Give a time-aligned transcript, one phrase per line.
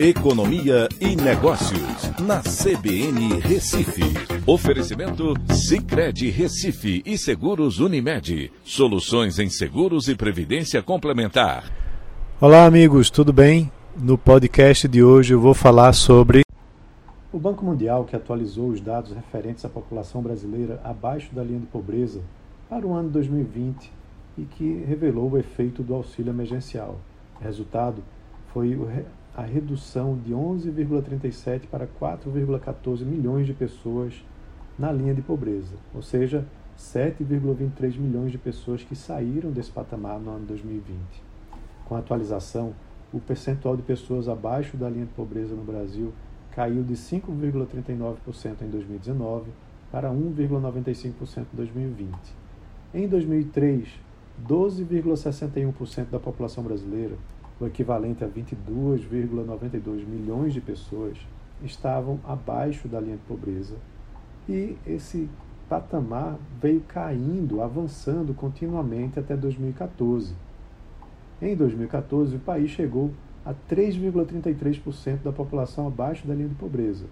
[0.00, 4.04] Economia e Negócios, na CBN Recife.
[4.46, 8.52] Oferecimento Cicred Recife e Seguros Unimed.
[8.62, 11.64] Soluções em seguros e previdência complementar.
[12.40, 13.72] Olá, amigos, tudo bem?
[13.96, 16.42] No podcast de hoje eu vou falar sobre.
[17.32, 21.66] O Banco Mundial, que atualizou os dados referentes à população brasileira abaixo da linha de
[21.66, 22.20] pobreza
[22.70, 23.90] para o ano 2020
[24.38, 27.00] e que revelou o efeito do auxílio emergencial.
[27.40, 28.00] Resultado
[28.52, 28.78] foi
[29.38, 34.12] a redução de 11,37 para 4,14 milhões de pessoas
[34.76, 36.44] na linha de pobreza, ou seja,
[36.76, 40.98] 7,23 milhões de pessoas que saíram desse patamar no ano 2020.
[41.84, 42.74] Com a atualização,
[43.12, 46.12] o percentual de pessoas abaixo da linha de pobreza no Brasil
[46.50, 49.52] caiu de 5,39% em 2019
[49.92, 52.12] para 1,95% em 2020.
[52.92, 53.88] Em 2003,
[54.48, 57.14] 12,61% da população brasileira
[57.60, 61.18] o equivalente a 22,92 milhões de pessoas,
[61.62, 63.74] estavam abaixo da linha de pobreza
[64.48, 65.28] e esse
[65.68, 70.34] patamar veio caindo, avançando continuamente até 2014.
[71.42, 73.10] Em 2014, o país chegou
[73.44, 77.06] a 3,33% da população abaixo da linha de pobreza,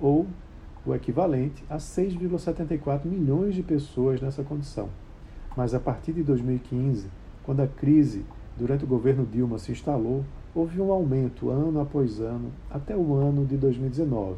[0.00, 0.26] ou
[0.84, 4.88] o equivalente a 6,74 milhões de pessoas nessa condição.
[5.56, 7.08] Mas a partir de 2015,
[7.44, 8.24] quando a crise
[8.56, 13.46] durante o governo Dilma se instalou, houve um aumento ano após ano até o ano
[13.46, 14.36] de 2019,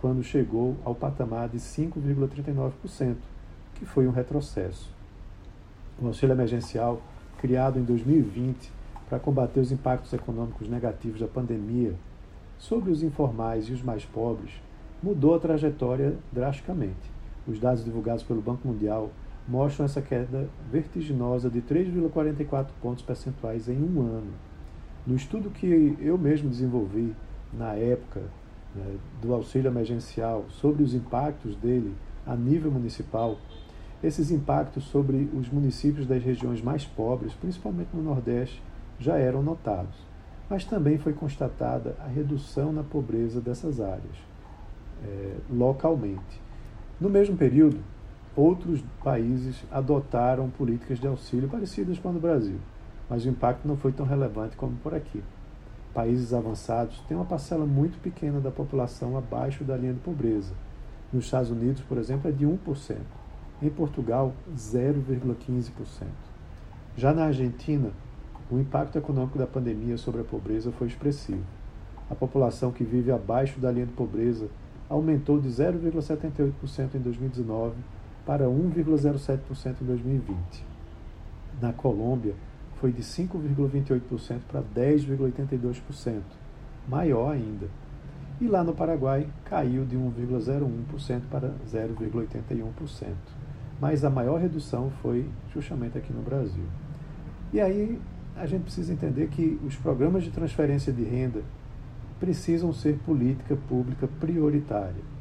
[0.00, 3.16] quando chegou ao patamar de 5,39%,
[3.74, 4.90] que foi um retrocesso.
[6.00, 7.00] O auxílio emergencial,
[7.38, 8.72] criado em 2020
[9.08, 11.94] para combater os impactos econômicos negativos da pandemia
[12.58, 14.50] sobre os informais e os mais pobres,
[15.02, 17.12] mudou a trajetória drasticamente.
[17.46, 19.10] Os dados divulgados pelo Banco Mundial
[19.46, 24.32] mostram essa queda vertiginosa de 3,44 pontos percentuais em um ano.
[25.06, 27.14] No estudo que eu mesmo desenvolvi
[27.52, 28.22] na época
[28.74, 31.94] né, do auxílio emergencial sobre os impactos dele
[32.26, 33.36] a nível municipal,
[34.02, 38.62] esses impactos sobre os municípios das regiões mais pobres, principalmente no Nordeste,
[38.98, 39.96] já eram notados.
[40.48, 44.16] Mas também foi constatada a redução na pobreza dessas áreas,
[45.02, 46.40] é, localmente.
[47.00, 47.78] No mesmo período,
[48.36, 52.58] outros países adotaram políticas de auxílio parecidas com a do Brasil,
[53.08, 55.22] mas o impacto não foi tão relevante como por aqui.
[55.92, 60.52] Países avançados têm uma parcela muito pequena da população abaixo da linha de pobreza.
[61.12, 62.96] Nos Estados Unidos, por exemplo, é de 1%.
[63.62, 65.70] Em Portugal, 0,15%.
[66.96, 67.90] Já na Argentina,
[68.50, 71.44] o impacto econômico da pandemia sobre a pobreza foi expressivo.
[72.10, 74.48] A população que vive abaixo da linha de pobreza
[74.88, 77.74] aumentou de 0,78% em 2019
[78.26, 80.64] para 1,07% em 2020.
[81.60, 82.34] Na Colômbia,
[82.80, 86.20] foi de 5,28% para 10,82%,
[86.88, 87.68] maior ainda.
[88.40, 93.14] E lá no Paraguai, caiu de 1,01% para 0,81%.
[93.80, 96.64] Mas a maior redução foi justamente aqui no Brasil.
[97.52, 97.98] E aí
[98.36, 101.42] a gente precisa entender que os programas de transferência de renda
[102.18, 105.13] precisam ser política pública prioritária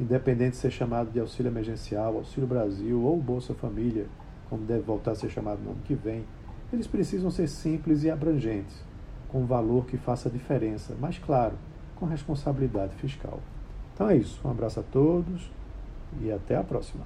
[0.00, 4.06] independente de ser chamado de auxílio emergencial, auxílio Brasil ou Bolsa Família,
[4.48, 6.24] como deve voltar a ser chamado no ano que vem,
[6.72, 8.82] eles precisam ser simples e abrangentes,
[9.28, 11.54] com valor que faça diferença, mas claro,
[11.96, 13.40] com responsabilidade fiscal.
[13.94, 14.40] Então é isso.
[14.42, 15.50] Um abraço a todos
[16.22, 17.04] e até a próxima.